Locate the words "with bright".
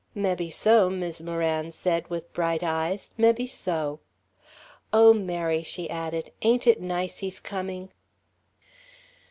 2.09-2.63